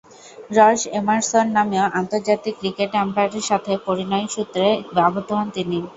রস 0.57 0.81
এমারসন 0.93 1.45
নামীয় 1.55 1.85
আন্তর্জাতিক 1.99 2.53
ক্রিকেট 2.59 2.91
আম্পায়ারের 2.97 3.47
সাথে 3.49 3.71
পরিণয়সূত্রে 3.87 4.65
আবদ্ধ 5.01 5.29
হন 5.33 5.47
তিনি। 5.55 5.77